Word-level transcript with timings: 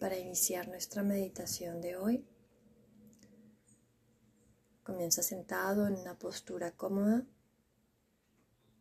para 0.00 0.16
iniciar 0.16 0.66
nuestra 0.66 1.02
meditación 1.02 1.82
de 1.82 1.96
hoy. 1.96 2.26
Comienza 4.82 5.22
sentado 5.22 5.86
en 5.86 5.94
una 5.94 6.18
postura 6.18 6.72
cómoda, 6.72 7.26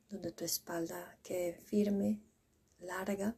donde 0.09 0.31
tu 0.31 0.45
espalda 0.45 1.19
quede 1.21 1.59
firme, 1.65 2.23
larga. 2.79 3.35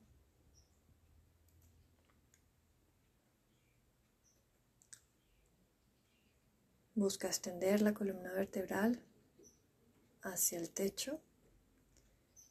Busca 6.94 7.28
extender 7.28 7.82
la 7.82 7.96
columna 7.96 8.32
vertebral 8.32 9.04
hacia 10.22 10.60
el 10.60 10.70
techo 10.70 11.20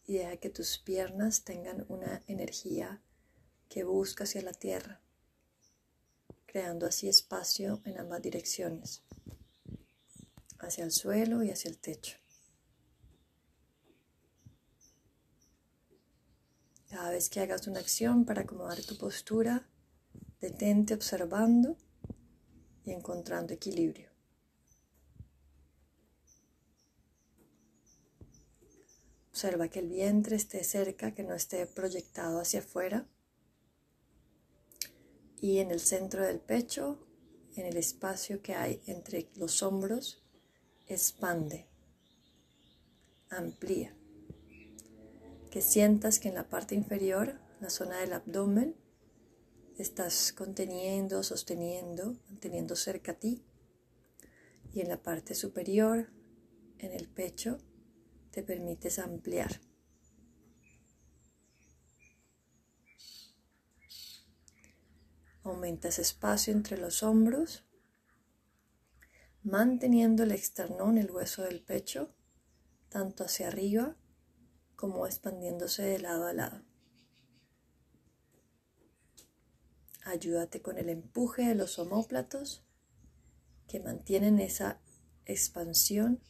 y 0.07 0.15
deja 0.15 0.39
que 0.39 0.51
tus 0.51 0.79
piernas 0.79 1.45
tengan 1.45 1.87
una 1.89 2.21
energía 2.27 3.01
que 3.69 3.85
busca 3.85 4.25
hacia 4.25 4.43
la 4.43 4.53
tierra, 4.53 5.01
creando 6.51 6.87
así 6.87 7.09
espacio 7.09 7.81
en 7.85 7.97
ambas 7.97 8.21
direcciones, 8.23 9.05
hacia 10.59 10.83
el 10.83 10.91
suelo 10.91 11.45
y 11.45 11.51
hacia 11.51 11.71
el 11.71 11.79
techo. 11.79 12.17
Cada 16.89 17.11
vez 17.11 17.31
que 17.31 17.39
hagas 17.39 17.69
una 17.69 17.79
acción 17.79 18.25
para 18.25 18.43
acomodar 18.43 18.83
tu 18.83 18.99
postura, 18.99 19.69
detente 20.41 20.93
observando 20.93 21.77
y 22.85 22.91
encontrando 22.91 23.55
equilibrio. 23.55 24.11
Observa 29.29 29.69
que 29.69 29.79
el 29.79 29.89
vientre 29.89 30.35
esté 30.35 30.65
cerca, 30.65 31.15
que 31.15 31.23
no 31.23 31.35
esté 31.35 31.65
proyectado 31.67 32.41
hacia 32.41 32.59
afuera 32.59 33.07
y 35.41 35.59
en 35.59 35.71
el 35.71 35.81
centro 35.81 36.25
del 36.25 36.41
pecho, 36.41 36.99
en 37.57 37.67
el 37.67 37.77
espacio 37.77 38.43
que 38.43 38.55
hay 38.55 38.83
entre 38.87 39.31
los 39.37 39.63
hombros, 39.63 40.23
expande, 40.87 41.67
amplía. 43.31 43.97
Que 45.51 45.63
sientas 45.63 46.19
que 46.19 46.29
en 46.29 46.35
la 46.35 46.49
parte 46.49 46.75
inferior, 46.75 47.41
la 47.61 47.71
zona 47.71 47.99
del 47.99 48.13
abdomen, 48.13 48.77
estás 49.79 50.33
conteniendo, 50.33 51.23
sosteniendo, 51.23 52.17
manteniendo 52.29 52.77
cerca 52.77 53.13
a 53.13 53.19
ti. 53.19 53.43
Y 54.73 54.81
en 54.81 54.89
la 54.89 55.03
parte 55.03 55.35
superior, 55.35 56.13
en 56.79 56.93
el 56.93 57.09
pecho, 57.09 57.59
te 58.31 58.43
permites 58.43 58.99
ampliar. 58.99 59.61
Aumentas 65.43 65.99
espacio 65.99 66.53
entre 66.53 66.77
los 66.77 67.03
hombros, 67.03 67.65
manteniendo 69.43 70.23
el 70.23 70.33
externón, 70.33 70.99
el 70.99 71.11
hueso 71.11 71.43
del 71.43 71.63
pecho, 71.63 72.15
tanto 72.89 73.25
hacia 73.25 73.49
arriba 73.49 73.97
como 74.77 75.07
expandiéndose 75.07 75.83
de 75.83 75.99
lado 75.99 76.27
a 76.27 76.33
lado. 76.33 76.63
Ayúdate 80.05 80.61
con 80.63 80.79
el 80.79 80.89
empuje 80.89 81.45
de 81.45 81.55
los 81.55 81.79
homóplatos 81.79 82.65
que 83.69 83.81
mantienen 83.81 84.41
esa 84.41 84.81
expansión 85.27 86.21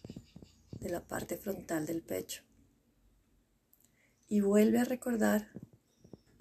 de 0.81 0.91
la 0.91 1.07
parte 1.07 1.37
frontal 1.37 1.87
del 1.87 2.03
pecho. 2.03 2.43
Y 4.29 4.41
vuelve 4.41 4.81
a 4.81 4.85
recordar 4.85 5.49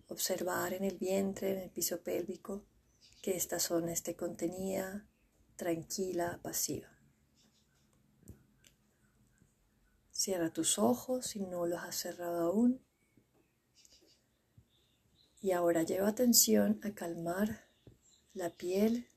observar 0.09 0.73
en 0.73 0.83
el 0.83 0.97
vientre, 0.97 1.53
en 1.53 1.59
el 1.59 1.69
piso 1.69 2.01
pélvico, 2.01 2.65
que 3.21 3.35
esta 3.35 3.59
zona 3.59 3.93
esté 3.93 4.15
contenida, 4.15 5.07
tranquila, 5.55 6.39
pasiva. 6.41 6.89
Cierra 10.11 10.51
tus 10.51 10.77
ojos 10.77 11.27
si 11.27 11.39
no 11.39 11.65
los 11.65 11.81
has 11.81 11.95
cerrado 11.95 12.41
aún. 12.41 12.81
Y 15.41 15.51
ahora 15.51 15.83
lleva 15.83 16.09
atención 16.09 16.81
a 16.83 16.93
calmar 16.93 17.69
la 18.33 18.49
piel 18.49 19.07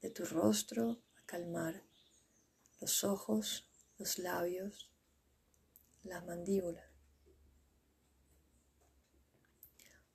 de 0.00 0.10
tu 0.10 0.24
rostro, 0.24 1.02
a 1.16 1.26
calmar 1.26 1.84
los 2.80 3.04
ojos, 3.04 3.68
los 3.98 4.18
labios, 4.18 4.90
la 6.02 6.22
mandíbula. 6.22 6.89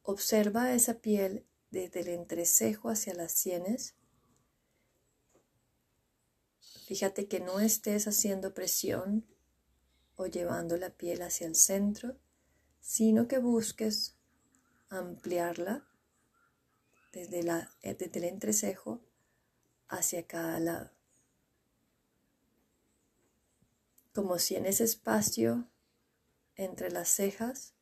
Observa 0.08 0.72
esa 0.72 1.02
piel 1.02 1.48
desde 1.72 2.02
el 2.02 2.10
entrecejo 2.10 2.90
hacia 2.90 3.16
las 3.16 3.32
sienes. 3.32 3.96
Fíjate 6.86 7.28
que 7.28 7.40
no 7.40 7.60
estés 7.60 8.08
haciendo 8.08 8.54
presión 8.54 9.26
o 10.16 10.28
llevando 10.28 10.78
la 10.78 10.92
piel 10.92 11.24
hacia 11.24 11.48
el 11.48 11.56
centro, 11.56 12.20
sino 12.80 13.28
que 13.28 13.40
busques 13.40 14.16
ampliarla 14.90 15.88
desde, 17.12 17.42
la, 17.42 17.76
desde 17.82 18.20
el 18.20 18.26
entrecejo 18.26 19.02
hacia 19.88 20.28
cada 20.28 20.60
lado. 20.60 20.92
Como 24.14 24.38
si 24.38 24.56
en 24.56 24.68
ese 24.68 24.84
espacio 24.84 25.68
entre 26.56 26.92
las 26.92 27.10
cejas 27.10 27.74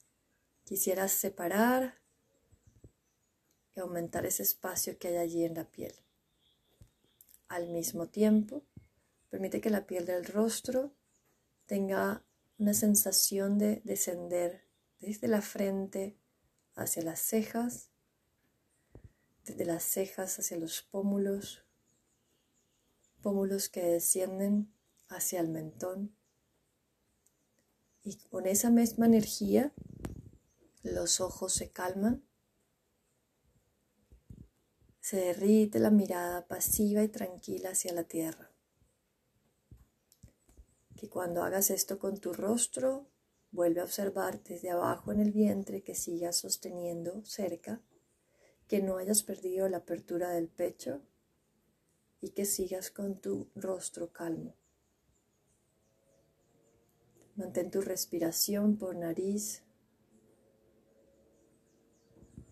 quisieras 0.63 1.11
separar 1.11 2.02
y 3.75 3.79
aumentar 3.79 4.25
ese 4.25 4.43
espacio 4.43 4.97
que 4.97 5.09
hay 5.09 5.17
allí 5.17 5.43
en 5.43 5.55
la 5.55 5.65
piel. 5.65 5.93
Al 7.47 7.69
mismo 7.69 8.07
tiempo, 8.07 8.63
permite 9.29 9.61
que 9.61 9.69
la 9.69 9.85
piel 9.85 10.05
del 10.05 10.25
rostro 10.25 10.93
tenga 11.65 12.23
una 12.57 12.73
sensación 12.73 13.57
de 13.57 13.81
descender 13.83 14.63
desde 14.99 15.27
la 15.27 15.41
frente 15.41 16.17
hacia 16.75 17.03
las 17.03 17.19
cejas, 17.19 17.89
desde 19.45 19.65
las 19.65 19.83
cejas 19.83 20.39
hacia 20.39 20.57
los 20.57 20.81
pómulos, 20.81 21.63
pómulos 23.21 23.69
que 23.69 23.83
descienden 23.83 24.73
hacia 25.09 25.39
el 25.39 25.49
mentón. 25.49 26.15
Y 28.03 28.17
con 28.29 28.47
esa 28.47 28.69
misma 28.69 29.05
energía, 29.05 29.73
los 30.83 31.21
ojos 31.21 31.53
se 31.53 31.71
calman 31.71 32.23
se 35.03 35.17
derrite 35.17 35.79
la 35.79 35.89
mirada 35.89 36.47
pasiva 36.47 37.03
y 37.03 37.09
tranquila 37.09 37.71
hacia 37.71 37.91
la 37.91 38.05
tierra. 38.05 38.49
Que 40.95 41.09
cuando 41.09 41.43
hagas 41.43 41.71
esto 41.71 41.99
con 41.99 42.21
tu 42.21 42.31
rostro, 42.31 43.09
vuelve 43.51 43.81
a 43.81 43.83
observar 43.83 44.41
desde 44.43 44.69
abajo 44.69 45.11
en 45.11 45.19
el 45.19 45.33
vientre 45.33 45.83
que 45.83 45.93
sigas 45.93 46.37
sosteniendo 46.37 47.21
cerca, 47.25 47.81
que 48.69 48.81
no 48.81 48.95
hayas 48.95 49.23
perdido 49.23 49.67
la 49.67 49.79
apertura 49.79 50.29
del 50.29 50.47
pecho 50.47 51.01
y 52.21 52.29
que 52.29 52.45
sigas 52.45 52.89
con 52.89 53.19
tu 53.19 53.49
rostro 53.55 54.13
calmo. 54.13 54.55
Mantén 57.35 57.71
tu 57.71 57.81
respiración 57.81 58.77
por 58.77 58.95
nariz 58.95 59.63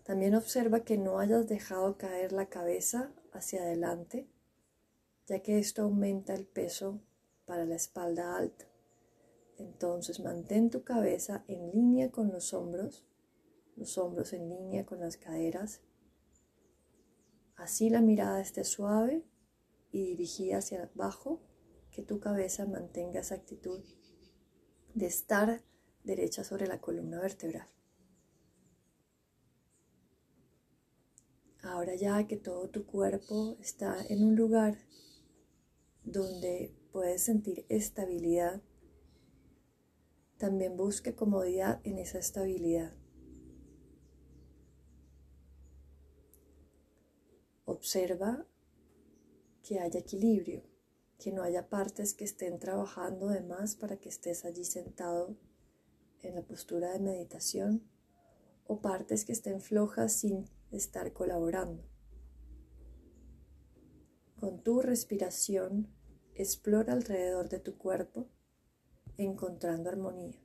también 0.04 0.34
observa 0.34 0.80
que 0.80 0.98
no 0.98 1.18
hayas 1.18 1.46
dejado 1.46 1.96
caer 1.96 2.32
la 2.32 2.48
cabeza 2.48 3.12
hacia 3.32 3.62
adelante, 3.62 4.28
ya 5.26 5.40
que 5.40 5.58
esto 5.58 5.82
aumenta 5.82 6.34
el 6.34 6.46
peso 6.46 7.00
para 7.44 7.64
la 7.64 7.76
espalda 7.76 8.36
alta. 8.36 8.66
Entonces 9.58 10.20
mantén 10.20 10.70
tu 10.70 10.82
cabeza 10.82 11.44
en 11.46 11.70
línea 11.70 12.10
con 12.10 12.32
los 12.32 12.52
hombros, 12.52 13.06
los 13.76 13.96
hombros 13.98 14.32
en 14.32 14.48
línea 14.48 14.84
con 14.84 15.00
las 15.00 15.16
caderas. 15.16 15.80
Así 17.56 17.90
la 17.90 18.00
mirada 18.00 18.40
esté 18.40 18.64
suave 18.64 19.24
y 19.92 20.04
dirigida 20.04 20.58
hacia 20.58 20.90
abajo, 20.94 21.40
que 21.90 22.02
tu 22.02 22.18
cabeza 22.18 22.66
mantenga 22.66 23.20
esa 23.20 23.34
actitud 23.34 23.84
de 24.94 25.06
estar 25.06 25.62
derecha 26.02 26.42
sobre 26.42 26.66
la 26.66 26.80
columna 26.80 27.20
vertebral. 27.20 27.68
Ahora 31.62 31.94
ya 31.94 32.26
que 32.26 32.36
todo 32.36 32.68
tu 32.68 32.84
cuerpo 32.86 33.56
está 33.60 34.04
en 34.08 34.24
un 34.24 34.34
lugar 34.34 34.76
donde 36.02 36.74
puedes 36.90 37.22
sentir 37.22 37.64
estabilidad, 37.68 38.60
también 40.38 40.76
busque 40.76 41.14
comodidad 41.14 41.80
en 41.84 41.98
esa 41.98 42.18
estabilidad. 42.18 42.92
Observa 47.64 48.44
que 49.62 49.78
haya 49.78 50.00
equilibrio, 50.00 50.64
que 51.16 51.30
no 51.30 51.44
haya 51.44 51.68
partes 51.68 52.12
que 52.12 52.24
estén 52.24 52.58
trabajando 52.58 53.28
de 53.28 53.40
más 53.40 53.76
para 53.76 53.98
que 53.98 54.08
estés 54.08 54.44
allí 54.44 54.64
sentado 54.64 55.36
en 56.22 56.34
la 56.34 56.42
postura 56.42 56.90
de 56.90 56.98
meditación 56.98 57.88
o 58.66 58.80
partes 58.80 59.24
que 59.24 59.32
estén 59.32 59.60
flojas 59.60 60.12
sin 60.12 60.48
estar 60.72 61.12
colaborando. 61.12 61.84
Con 64.36 64.62
tu 64.62 64.82
respiración, 64.82 65.86
explora 66.34 66.92
alrededor 66.92 67.48
de 67.48 67.60
tu 67.60 67.78
cuerpo, 67.78 68.28
encontrando 69.16 69.88
armonía. 69.88 70.42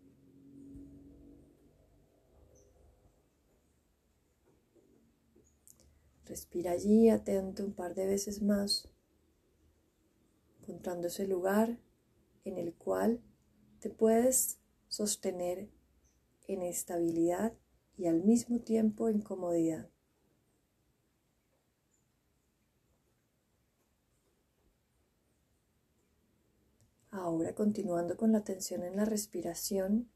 Respira 6.25 6.71
allí 6.71 7.09
atento 7.09 7.63
un 7.63 7.73
par 7.73 7.95
de 7.95 8.05
veces 8.05 8.41
más, 8.41 8.89
encontrando 10.59 11.07
ese 11.07 11.25
lugar 11.25 11.79
en 12.43 12.57
el 12.57 12.73
cual 12.75 13.21
te 13.79 13.89
puedes 13.89 14.59
sostener 14.89 15.69
en 16.47 16.61
estabilidad 16.61 17.53
y 17.97 18.07
al 18.07 18.23
mismo 18.23 18.59
tiempo 18.59 19.09
en 19.09 19.21
comodidad. 19.21 19.89
Ahora 27.17 27.55
continuando 27.55 28.15
con 28.15 28.31
la 28.31 28.37
atención 28.37 28.83
en 28.83 28.95
la 28.95 29.03
respiración, 29.03 30.11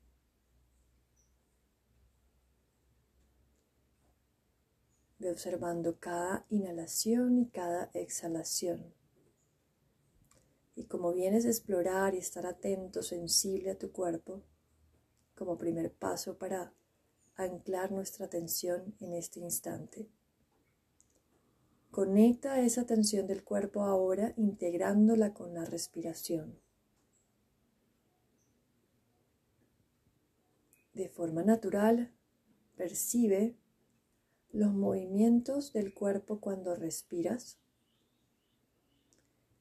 Ve 5.18 5.32
observando 5.32 6.00
cada 6.00 6.46
inhalación 6.50 7.38
y 7.40 7.50
cada 7.50 7.92
exhalación. 7.94 8.94
Y 10.76 10.86
como 10.86 11.12
vienes 11.14 11.46
a 11.46 11.50
explorar 11.50 12.16
y 12.16 12.18
estar 12.18 12.48
atento, 12.48 13.04
sensible 13.04 13.72
a 13.72 13.78
tu 13.78 13.92
cuerpo, 13.92 14.44
como 15.36 15.60
primer 15.60 15.94
paso 15.94 16.40
para 16.40 16.74
anclar 17.36 17.92
nuestra 17.92 18.26
atención 18.26 18.96
en 19.00 19.14
este 19.14 19.40
instante. 19.40 20.08
Conecta 21.92 22.62
esa 22.62 22.82
atención 22.82 23.28
del 23.28 23.44
cuerpo 23.44 23.84
ahora 23.84 24.34
integrándola 24.38 25.34
con 25.36 25.54
la 25.54 25.66
respiración. 25.66 26.60
De 31.02 31.10
forma 31.10 31.42
natural, 31.42 32.14
percibe 32.78 33.58
los 34.52 34.72
movimientos 34.72 35.74
del 35.74 35.96
cuerpo 35.96 36.40
cuando 36.40 36.76
respiras, 36.76 37.58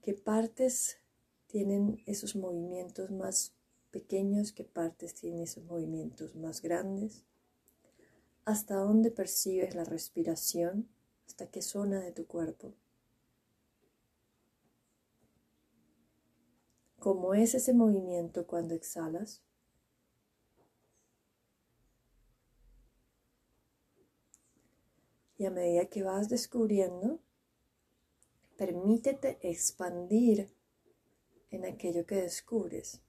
qué 0.02 0.12
partes 0.12 0.98
tienen 1.46 2.02
esos 2.04 2.36
movimientos 2.36 3.10
más 3.10 3.54
pequeños, 3.90 4.52
qué 4.52 4.64
partes 4.64 5.14
tienen 5.14 5.40
esos 5.40 5.64
movimientos 5.64 6.36
más 6.36 6.60
grandes, 6.60 7.24
hasta 8.44 8.74
dónde 8.74 9.10
percibes 9.10 9.74
la 9.74 9.84
respiración, 9.84 10.90
hasta 11.26 11.50
qué 11.50 11.62
zona 11.62 12.00
de 12.00 12.12
tu 12.12 12.26
cuerpo. 12.26 12.74
¿Cómo 16.98 17.32
es 17.32 17.54
ese 17.54 17.72
movimiento 17.72 18.46
cuando 18.46 18.74
exhalas? 18.74 19.42
Y 25.40 25.46
a 25.46 25.50
medida 25.50 25.86
que 25.86 26.02
vas 26.02 26.28
descubriendo, 26.28 27.18
permítete 28.58 29.38
expandir 29.40 30.54
en 31.50 31.64
aquello 31.64 32.04
que 32.04 32.16
descubres. 32.16 33.00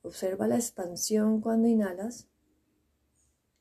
Observa 0.00 0.48
la 0.48 0.54
expansión 0.54 1.42
cuando 1.42 1.68
inhalas 1.68 2.26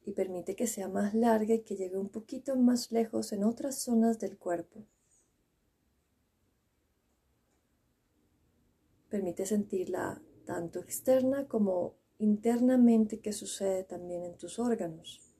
y 0.06 0.14
permite 0.14 0.56
que 0.56 0.68
sea 0.68 0.88
más 0.88 1.14
larga 1.14 1.56
y 1.56 1.64
que 1.64 1.76
llegue 1.76 1.98
un 1.98 2.08
poquito 2.08 2.56
más 2.56 2.94
lejos 2.94 3.34
en 3.34 3.44
otras 3.44 3.82
zonas 3.82 4.18
del 4.18 4.38
cuerpo. 4.38 4.86
Permite 9.10 9.46
sentirla 9.46 10.22
tanto 10.46 10.80
externa 10.80 11.46
como 11.50 11.98
internamente 12.20 13.20
que 13.20 13.34
sucede 13.34 13.84
también 13.84 14.24
en 14.24 14.38
tus 14.38 14.60
órganos. 14.60 15.31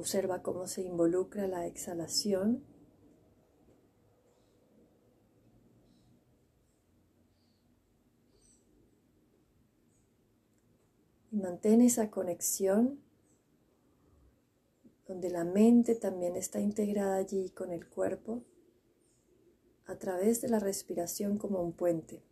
Observa 0.00 0.42
cómo 0.42 0.66
se 0.66 0.80
involucra 0.80 1.46
la 1.46 1.66
exhalación. 1.66 2.64
Y 11.30 11.36
mantén 11.36 11.82
esa 11.82 12.10
conexión 12.10 12.98
donde 15.06 15.28
la 15.28 15.44
mente 15.44 15.94
también 15.94 16.34
está 16.34 16.60
integrada 16.60 17.16
allí 17.16 17.50
con 17.50 17.70
el 17.70 17.86
cuerpo 17.86 18.42
a 19.84 19.96
través 19.96 20.40
de 20.40 20.48
la 20.48 20.60
respiración 20.60 21.36
como 21.36 21.62
un 21.62 21.74
puente. 21.74 22.24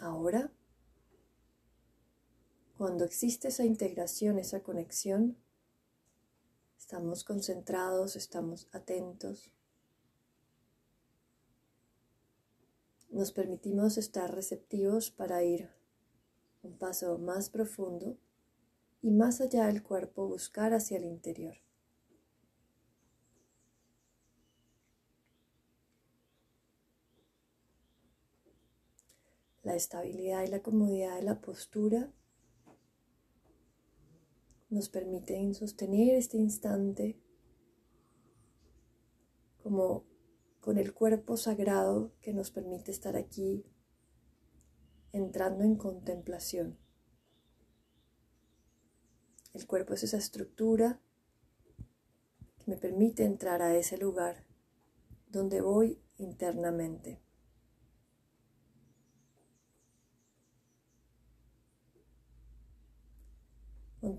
Ahora 0.00 0.50
cuando 2.82 3.04
existe 3.04 3.46
esa 3.46 3.64
integración, 3.64 4.40
esa 4.40 4.64
conexión, 4.64 5.36
estamos 6.76 7.22
concentrados, 7.22 8.16
estamos 8.16 8.66
atentos. 8.72 9.52
Nos 13.08 13.30
permitimos 13.30 13.98
estar 13.98 14.34
receptivos 14.34 15.12
para 15.12 15.44
ir 15.44 15.70
un 16.64 16.76
paso 16.76 17.18
más 17.18 17.50
profundo 17.50 18.18
y 19.00 19.12
más 19.12 19.40
allá 19.40 19.66
del 19.68 19.84
cuerpo 19.84 20.26
buscar 20.26 20.74
hacia 20.74 20.96
el 20.96 21.04
interior. 21.04 21.58
La 29.62 29.76
estabilidad 29.76 30.42
y 30.42 30.48
la 30.48 30.62
comodidad 30.62 31.14
de 31.14 31.22
la 31.22 31.40
postura 31.40 32.12
nos 34.72 34.88
permiten 34.88 35.54
sostener 35.54 36.14
este 36.16 36.38
instante 36.38 37.20
como 39.62 40.04
con 40.60 40.78
el 40.78 40.94
cuerpo 40.94 41.36
sagrado 41.36 42.12
que 42.22 42.32
nos 42.32 42.50
permite 42.50 42.90
estar 42.90 43.16
aquí 43.16 43.66
entrando 45.12 45.62
en 45.62 45.76
contemplación. 45.76 46.78
El 49.52 49.66
cuerpo 49.66 49.92
es 49.92 50.04
esa 50.04 50.16
estructura 50.16 51.02
que 52.56 52.70
me 52.70 52.78
permite 52.78 53.24
entrar 53.24 53.60
a 53.60 53.76
ese 53.76 53.98
lugar 53.98 54.46
donde 55.28 55.60
voy 55.60 56.00
internamente. 56.16 57.20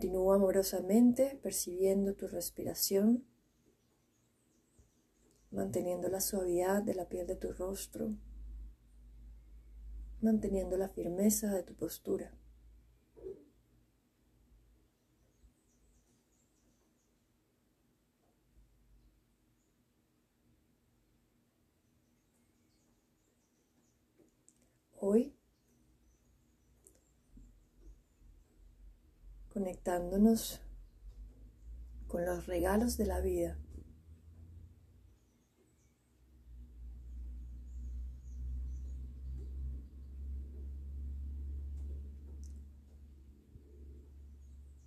Continúa 0.04 0.36
amorosamente 0.36 1.40
percibiendo 1.42 2.14
tu 2.14 2.28
respiración, 2.28 3.24
manteniendo 5.50 6.10
la 6.10 6.20
suavidad 6.20 6.84
de 6.84 6.94
la 6.94 7.08
piel 7.08 7.26
de 7.26 7.38
tu 7.38 7.54
rostro, 7.54 8.10
manteniendo 10.20 10.76
la 10.76 10.90
firmeza 10.90 11.54
de 11.54 11.64
tu 11.64 11.74
postura. 11.74 12.38
Hoy 25.00 25.34
conectándonos 29.64 30.60
con 32.10 32.26
los 32.26 32.48
regalos 32.48 32.98
de 32.98 33.06
la 33.06 33.22
vida. 33.22 33.58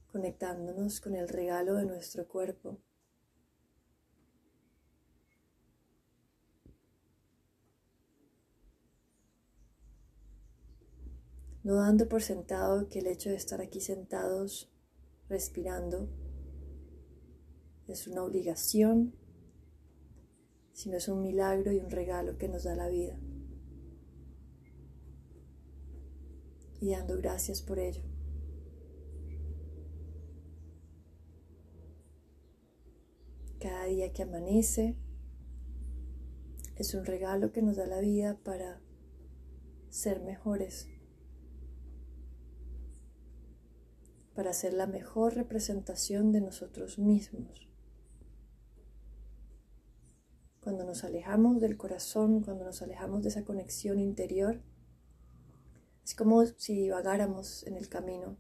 conectándonos 0.09 1.01
con 1.01 1.15
el 1.15 1.29
regalo 1.29 1.75
de 1.75 1.85
nuestro 1.85 2.27
cuerpo. 2.27 2.79
no 11.67 11.75
dando 11.75 12.09
por 12.09 12.23
sentado 12.23 12.89
que 12.89 13.01
el 13.01 13.09
hecho 13.09 13.29
de 13.29 13.35
estar 13.35 13.61
aquí 13.61 13.81
sentados 13.81 14.71
respirando 15.29 16.09
es 17.89 18.07
una 18.07 18.23
obligación, 18.23 19.17
sino 20.73 20.97
es 20.97 21.09
un 21.09 21.23
milagro 21.23 21.73
y 21.73 21.79
un 21.79 21.91
regalo 21.91 22.39
que 22.39 22.49
nos 22.49 22.63
da 22.63 22.77
la 22.77 22.87
vida. 22.89 23.19
Y 26.81 26.93
dando 26.93 27.17
gracias 27.17 27.63
por 27.63 27.81
ello. 27.81 28.05
Cada 33.59 33.87
día 33.87 34.13
que 34.13 34.23
amanece 34.23 34.95
es 36.77 36.95
un 36.95 37.05
regalo 37.05 37.51
que 37.51 37.63
nos 37.63 37.75
da 37.75 37.89
la 37.89 37.99
vida 37.99 38.39
para 38.45 38.81
ser 39.91 40.21
mejores. 40.21 40.87
Para 44.37 44.53
ser 44.53 44.75
la 44.75 44.87
mejor 44.87 45.35
representación 45.35 46.31
de 46.31 46.43
nosotros 46.43 46.99
mismos. 46.99 47.71
Cuando 50.61 50.85
nos 50.85 51.05
alejamos 51.05 51.59
del 51.59 51.79
corazón, 51.79 52.43
cuando 52.43 52.65
nos 52.65 52.83
alejamos 52.83 53.23
de 53.23 53.31
esa 53.31 53.45
conexión 53.45 53.99
interior, 53.99 54.63
es 56.05 56.15
como 56.15 56.45
si 56.45 56.75
divagáramos 56.75 57.67
en 57.67 57.77
el 57.77 57.89
camino, 57.89 58.37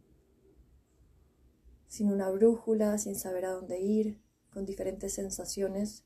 sin 1.87 2.12
una 2.12 2.29
brújula, 2.29 2.99
sin 2.99 3.17
saber 3.17 3.47
a 3.47 3.53
dónde 3.53 3.81
ir, 3.81 4.21
con 4.50 4.67
diferentes 4.67 5.15
sensaciones 5.15 6.05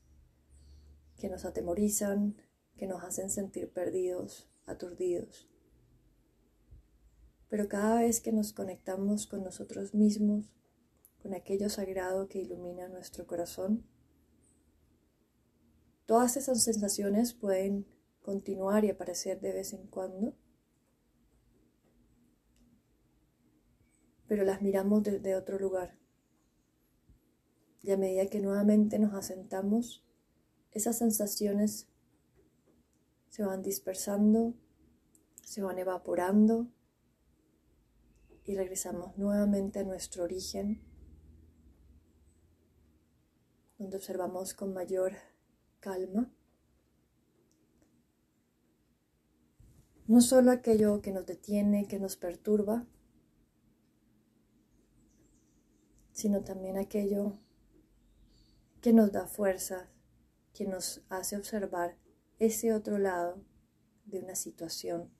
que 1.17 1.29
nos 1.29 1.43
atemorizan, 1.43 2.41
que 2.77 2.87
nos 2.87 3.03
hacen 3.03 3.29
sentir 3.29 3.73
perdidos, 3.73 4.49
aturdidos. 4.65 5.50
Pero 7.51 7.69
cada 7.69 7.99
vez 7.99 8.19
que 8.19 8.31
nos 8.31 8.51
conectamos 8.51 9.27
con 9.27 9.43
nosotros 9.43 9.93
mismos, 9.93 10.51
con 11.21 11.35
aquello 11.35 11.69
sagrado 11.69 12.27
que 12.27 12.39
ilumina 12.39 12.87
nuestro 12.87 13.27
corazón, 13.27 13.85
Todas 16.11 16.35
esas 16.35 16.61
sensaciones 16.61 17.33
pueden 17.33 17.87
continuar 18.21 18.83
y 18.83 18.89
aparecer 18.89 19.39
de 19.39 19.53
vez 19.53 19.71
en 19.71 19.87
cuando, 19.87 20.35
pero 24.27 24.43
las 24.43 24.61
miramos 24.61 25.03
desde 25.03 25.37
otro 25.37 25.57
lugar. 25.57 25.97
Y 27.81 27.91
a 27.91 27.97
medida 27.97 28.25
que 28.25 28.41
nuevamente 28.41 28.99
nos 28.99 29.13
asentamos, 29.13 30.03
esas 30.73 30.97
sensaciones 30.97 31.87
se 33.29 33.43
van 33.45 33.61
dispersando, 33.61 34.53
se 35.45 35.61
van 35.61 35.79
evaporando 35.79 36.67
y 38.45 38.55
regresamos 38.55 39.17
nuevamente 39.17 39.79
a 39.79 39.83
nuestro 39.83 40.23
origen, 40.23 40.81
donde 43.77 43.97
observamos 43.97 44.53
con 44.53 44.73
mayor 44.73 45.13
calma. 45.79 46.33
No 50.07 50.21
solo 50.21 50.51
aquello 50.51 51.01
que 51.01 51.11
nos 51.11 51.25
detiene, 51.25 51.87
que 51.87 51.99
nos 51.99 52.17
perturba, 52.17 52.87
sino 56.11 56.43
también 56.43 56.77
aquello 56.77 57.39
que 58.81 58.93
nos 58.93 59.11
da 59.11 59.27
fuerza, 59.27 59.89
que 60.53 60.65
nos 60.65 61.03
hace 61.09 61.37
observar 61.37 61.97
ese 62.39 62.73
otro 62.73 62.97
lado 62.97 63.43
de 64.05 64.19
una 64.19 64.35
situación, 64.35 65.11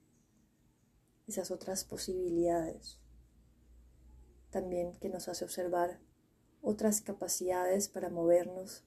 esas 1.26 1.50
otras 1.50 1.84
posibilidades. 1.84 3.01
También 4.52 4.92
que 5.00 5.08
nos 5.08 5.26
hace 5.26 5.44
observar 5.44 5.98
otras 6.60 7.00
capacidades 7.00 7.88
para 7.88 8.08
movernos 8.08 8.84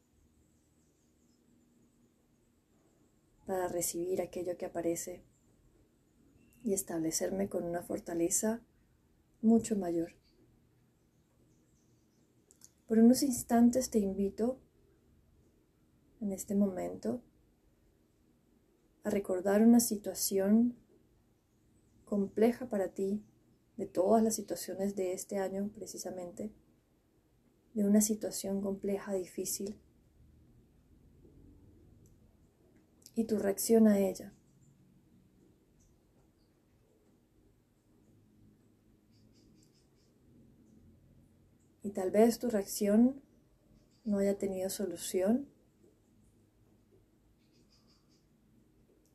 para 3.46 3.68
recibir 3.68 4.22
aquello 4.22 4.58
que 4.58 4.66
aparece 4.66 5.24
y 6.64 6.74
establecerme 6.74 7.48
con 7.48 7.64
una 7.64 7.84
fortaleza 7.84 8.62
mucho 9.42 9.76
mayor. 9.76 10.14
Por 12.88 12.98
unos 12.98 13.22
instantes 13.24 13.90
te 13.90 14.00
invito 14.00 14.60
en 16.22 16.32
este 16.32 16.56
momento 16.56 17.22
a 19.04 19.10
recordar 19.12 19.62
una 19.62 19.80
situación 19.80 20.76
compleja 22.06 22.68
para 22.68 22.90
ti, 22.90 23.24
de 23.78 23.86
todas 23.86 24.24
las 24.24 24.36
situaciones 24.36 24.96
de 24.96 25.14
este 25.14 25.38
año 25.38 25.70
precisamente, 25.76 26.52
de 27.74 27.84
una 27.84 28.02
situación 28.02 28.62
compleja, 28.62 29.14
difícil, 29.14 29.80
y 33.16 33.26
tu 33.26 33.38
reacción 33.38 33.88
a 33.88 34.00
ella. 34.00 34.34
Y 41.82 41.92
tal 41.92 42.12
vez 42.12 42.40
tu 42.40 42.50
reacción 42.50 43.22
no 44.04 44.18
haya 44.18 44.38
tenido 44.38 44.70
solución. 44.70 45.48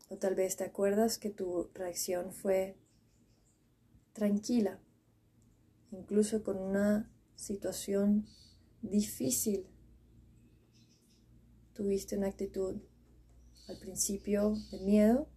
O 0.08 0.16
tal 0.16 0.34
vez 0.34 0.56
te 0.56 0.64
acuerdas 0.64 1.18
que 1.18 1.30
tu 1.30 1.70
reacción 1.74 2.32
fue 2.32 2.76
tranquila, 4.12 4.80
incluso 5.90 6.42
con 6.42 6.58
una 6.58 7.10
situación 7.34 8.26
difícil. 8.82 9.66
Tuviste 11.74 12.16
una 12.16 12.28
actitud 12.28 12.80
al 13.68 13.78
principio 13.78 14.54
de 14.70 14.80
miedo, 14.80 15.28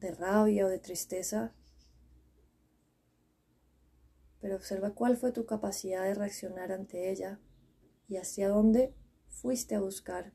de 0.00 0.12
rabia 0.12 0.66
o 0.66 0.68
de 0.68 0.78
tristeza, 0.78 1.54
pero 4.40 4.56
observa 4.56 4.94
cuál 4.94 5.16
fue 5.16 5.32
tu 5.32 5.46
capacidad 5.46 6.04
de 6.04 6.14
reaccionar 6.14 6.70
ante 6.70 7.10
ella 7.10 7.40
y 8.08 8.16
hacia 8.16 8.48
dónde 8.48 8.94
fuiste 9.28 9.74
a 9.74 9.80
buscar 9.80 10.32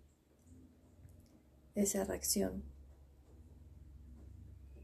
esa 1.76 2.04
reacción 2.04 2.66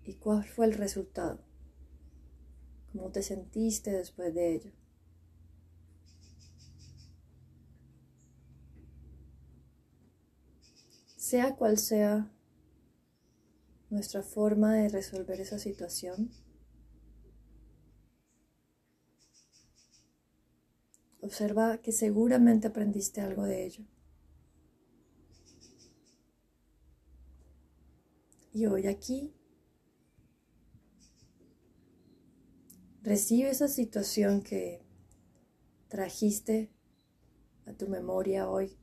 y 0.04 0.16
cuál 0.16 0.46
fue 0.46 0.66
el 0.68 0.74
resultado, 0.74 1.44
cómo 2.98 3.12
te 3.12 3.22
sentiste 3.22 3.92
después 3.92 4.34
de 4.34 4.56
ello. 4.56 4.72
sea 11.16 11.58
cual 11.58 11.78
sea 11.78 12.32
nuestra 13.90 14.24
forma 14.24 14.74
de 14.76 14.88
resolver 14.88 15.42
esa 15.42 15.60
situación, 15.60 16.32
observa 21.20 21.80
que 21.82 21.92
seguramente 21.92 22.68
aprendiste 22.68 23.20
algo 23.20 23.44
de 23.44 23.66
ello. 23.66 23.84
Y 28.54 28.66
hoy 28.68 28.88
aquí 28.88 29.37
recibe 33.08 33.50
esa 33.50 33.70
situación 33.70 34.42
que 34.42 34.82
trajiste 35.88 36.70
a 37.66 37.72
tu 37.72 37.88
memoria 37.88 38.50
hoy 38.50 38.78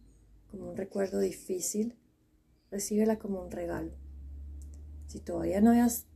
como 0.51 0.71
un 0.71 0.79
recuerdo 0.79 1.19
difícil 1.19 1.99
recíbela 2.71 3.19
como 3.19 3.43
un 3.43 3.51
regalo. 3.51 3.93
Si 5.09 5.21
todavía 5.21 5.61
no 5.61 5.73
hayas 5.73 6.07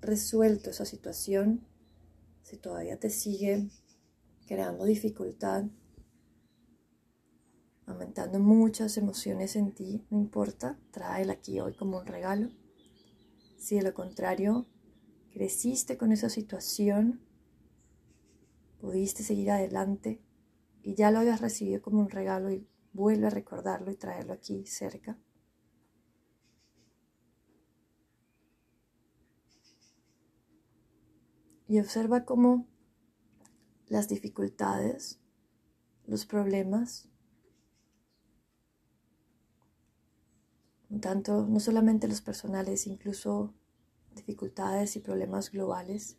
resuelto 0.00 0.70
esa 0.70 0.86
situación, 0.86 1.68
si 2.40 2.56
todavía 2.56 2.98
te 2.98 3.10
sigue 3.10 3.68
creando 4.46 4.86
dificultad, 4.86 5.66
aumentando 7.84 8.38
muchas 8.38 8.96
emociones 8.96 9.56
en 9.56 9.74
ti, 9.74 10.06
no 10.08 10.18
importa, 10.18 10.80
tráela 10.90 11.34
aquí 11.34 11.60
hoy 11.60 11.74
como 11.74 11.98
un 11.98 12.06
regalo. 12.06 12.48
Si 13.58 13.76
de 13.76 13.82
lo 13.82 13.92
contrario 13.92 14.64
creciste 15.30 15.98
con 15.98 16.12
esa 16.12 16.30
situación, 16.30 17.27
pudiste 18.80 19.22
seguir 19.22 19.50
adelante 19.50 20.20
y 20.82 20.94
ya 20.94 21.10
lo 21.10 21.18
habías 21.18 21.40
recibido 21.40 21.82
como 21.82 22.00
un 22.00 22.10
regalo 22.10 22.50
y 22.50 22.66
vuelve 22.92 23.26
a 23.26 23.30
recordarlo 23.30 23.90
y 23.90 23.96
traerlo 23.96 24.32
aquí 24.32 24.66
cerca. 24.66 25.18
y 31.68 31.78
observa 31.78 32.24
cómo 32.24 32.66
las 33.88 34.08
dificultades, 34.08 35.20
los 36.06 36.24
problemas, 36.24 37.10
tanto 41.00 41.46
no 41.46 41.60
solamente 41.60 42.08
los 42.08 42.22
personales, 42.22 42.86
incluso 42.86 43.54
dificultades 44.14 44.96
y 44.96 45.00
problemas 45.00 45.52
globales, 45.52 46.16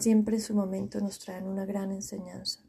siempre 0.00 0.36
en 0.36 0.42
su 0.42 0.54
momento 0.54 1.00
nos 1.00 1.18
traen 1.18 1.46
una 1.46 1.64
gran 1.64 1.90
enseñanza. 1.90 2.60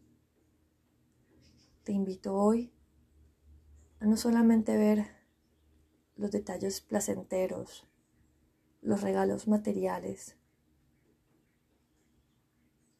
Te 1.83 1.91
invito 1.91 2.35
hoy 2.35 2.73
a 3.99 4.05
no 4.05 4.17
solamente 4.17 4.77
ver 4.77 5.05
los 6.15 6.31
detalles 6.31 6.81
placenteros, 6.81 7.87
los 8.81 9.01
regalos 9.01 9.47
materiales, 9.47 10.35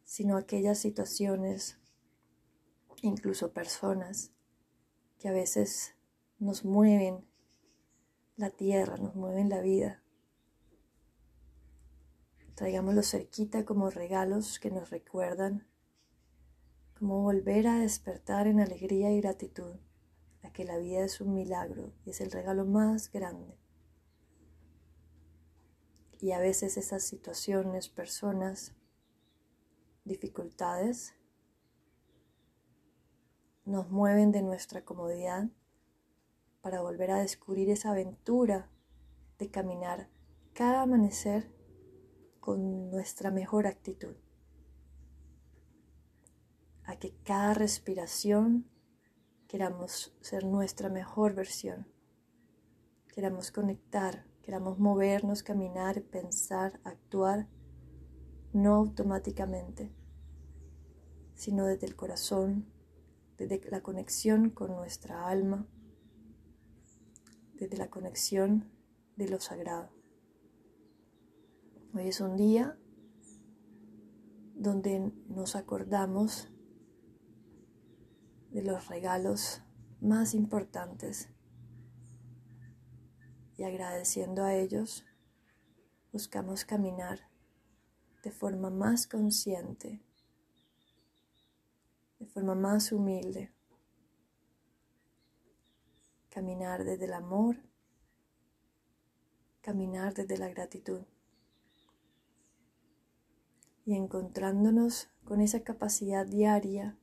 sino 0.03 0.37
aquellas 0.37 0.79
situaciones 0.79 1.77
incluso 3.01 3.51
personas 3.51 4.31
que 5.19 5.29
a 5.29 5.31
veces 5.31 5.95
nos 6.39 6.65
mueven 6.65 7.25
la 8.35 8.49
tierra, 8.49 8.97
nos 8.97 9.15
mueven 9.15 9.49
la 9.49 9.61
vida. 9.61 10.03
Traigámoslo 12.57 13.03
cerquita 13.03 13.65
como 13.65 13.91
regalos 13.91 14.57
que 14.57 14.71
nos 14.71 14.89
recuerdan 14.89 15.67
cómo 16.97 17.21
volver 17.21 17.67
a 17.67 17.77
despertar 17.77 18.47
en 18.47 18.59
alegría 18.59 19.11
y 19.11 19.21
gratitud 19.21 19.75
a 20.41 20.51
que 20.51 20.65
la 20.65 20.79
vida 20.79 21.05
es 21.05 21.21
un 21.21 21.35
milagro 21.35 21.93
y 22.03 22.09
es 22.09 22.19
el 22.19 22.31
regalo 22.31 22.65
más 22.65 23.11
grande. 23.11 23.59
Y 26.19 26.31
a 26.31 26.39
veces 26.39 26.77
esas 26.77 27.03
situaciones, 27.03 27.89
personas, 27.89 28.73
dificultades 30.03 31.13
nos 33.65 33.91
mueven 33.91 34.31
de 34.31 34.41
nuestra 34.41 34.83
comodidad 34.83 35.47
para 36.61 36.81
volver 36.81 37.11
a 37.11 37.19
descubrir 37.19 37.69
esa 37.69 37.91
aventura 37.91 38.71
de 39.37 39.51
caminar 39.51 40.09
cada 40.53 40.81
amanecer 40.81 41.55
con 42.47 42.89
nuestra 42.89 43.29
mejor 43.29 43.67
actitud. 43.67 44.15
A 46.85 46.95
que 46.97 47.13
cada 47.25 47.53
respiración 47.53 48.69
queramos 49.49 50.15
ser 50.21 50.45
nuestra 50.45 50.87
mejor 50.87 51.33
versión. 51.33 51.91
Queramos 53.13 53.51
conectar, 53.51 54.25
queramos 54.41 54.79
movernos, 54.79 55.43
caminar, 55.43 56.03
pensar, 56.03 56.79
actuar, 56.85 57.49
no 58.53 58.75
automáticamente, 58.75 59.93
sino 61.33 61.65
desde 61.65 61.85
el 61.85 61.97
corazón, 61.97 62.71
desde 63.37 63.59
la 63.69 63.81
conexión 63.81 64.51
con 64.51 64.71
nuestra 64.71 65.27
alma, 65.27 65.67
desde 67.55 67.75
la 67.75 67.89
conexión 67.89 68.71
de 69.17 69.27
lo 69.27 69.41
sagrado. 69.41 69.96
Hoy 71.93 72.09
es 72.09 72.19
un 72.19 72.35
día 72.35 72.77
donde 74.53 75.11
nos 75.29 75.55
acordamos 75.55 76.51
de 78.51 78.61
los 78.61 78.89
regalos 78.89 79.63
más 80.01 80.33
importantes 80.33 81.29
y 83.55 83.63
agradeciendo 83.63 84.43
a 84.43 84.53
ellos 84.53 85.05
buscamos 86.11 86.65
caminar 86.65 87.29
de 88.21 88.31
forma 88.31 88.69
más 88.69 89.07
consciente, 89.07 90.03
de 92.19 92.25
forma 92.27 92.53
más 92.53 92.91
humilde, 92.91 93.53
caminar 96.29 96.83
desde 96.83 97.05
el 97.05 97.13
amor, 97.13 97.57
caminar 99.61 100.13
desde 100.13 100.37
la 100.37 100.49
gratitud 100.49 101.01
y 103.87 103.95
encontrándonos 103.95 105.07
con 105.23 105.39
esa 105.39 105.63
capacidad 105.63 106.25
diaria 106.25 106.97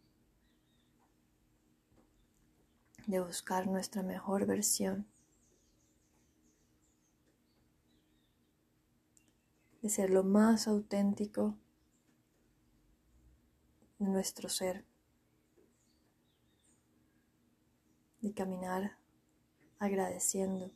de 3.06 3.20
buscar 3.20 3.66
nuestra 3.66 4.02
mejor 4.02 4.44
versión, 4.44 5.06
de 9.80 9.88
ser 9.88 10.10
lo 10.10 10.24
más 10.24 10.68
auténtico 10.68 11.56
de 13.98 14.06
nuestro 14.06 14.50
ser, 14.50 14.84
de 18.20 18.34
caminar 18.34 18.98
agradeciendo 19.78 20.70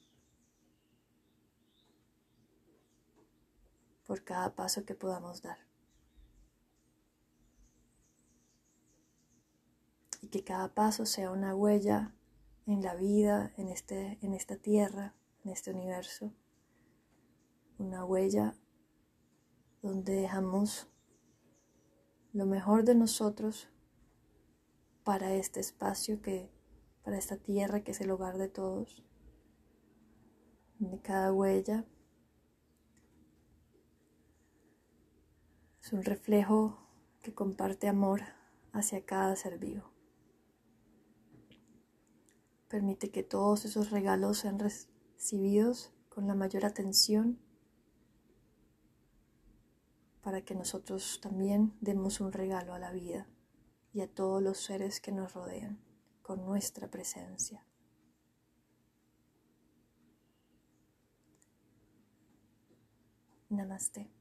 por 4.06 4.24
cada 4.24 4.54
paso 4.54 4.86
que 4.86 4.94
podamos 4.94 5.42
dar. 5.42 5.67
Y 10.28 10.30
que 10.30 10.44
cada 10.44 10.74
paso 10.74 11.06
sea 11.06 11.30
una 11.30 11.54
huella 11.54 12.14
en 12.66 12.82
la 12.82 12.94
vida, 12.94 13.54
en, 13.56 13.68
este, 13.68 14.18
en 14.20 14.34
esta 14.34 14.56
tierra, 14.56 15.14
en 15.42 15.52
este 15.52 15.70
universo, 15.70 16.34
una 17.78 18.04
huella 18.04 18.54
donde 19.80 20.16
dejamos 20.16 20.86
lo 22.34 22.44
mejor 22.44 22.84
de 22.84 22.94
nosotros 22.94 23.70
para 25.02 25.32
este 25.32 25.60
espacio 25.60 26.20
que, 26.20 26.52
para 27.02 27.16
esta 27.16 27.38
tierra 27.38 27.82
que 27.82 27.92
es 27.92 28.00
el 28.02 28.10
hogar 28.10 28.36
de 28.36 28.48
todos, 28.48 29.02
de 30.78 31.00
cada 31.00 31.32
huella 31.32 31.86
es 35.80 35.94
un 35.94 36.02
reflejo 36.02 36.86
que 37.22 37.32
comparte 37.32 37.88
amor 37.88 38.20
hacia 38.74 39.06
cada 39.06 39.34
ser 39.34 39.58
vivo. 39.58 39.97
Permite 42.68 43.10
que 43.10 43.22
todos 43.22 43.64
esos 43.64 43.90
regalos 43.90 44.38
sean 44.38 44.58
recibidos 44.58 45.90
con 46.08 46.26
la 46.26 46.34
mayor 46.34 46.66
atención 46.66 47.38
para 50.22 50.42
que 50.42 50.54
nosotros 50.54 51.20
también 51.22 51.74
demos 51.80 52.20
un 52.20 52.32
regalo 52.32 52.74
a 52.74 52.78
la 52.78 52.92
vida 52.92 53.26
y 53.94 54.02
a 54.02 54.12
todos 54.12 54.42
los 54.42 54.58
seres 54.58 55.00
que 55.00 55.12
nos 55.12 55.32
rodean 55.32 55.80
con 56.20 56.44
nuestra 56.44 56.90
presencia. 56.90 57.64
Namaste. 63.48 64.17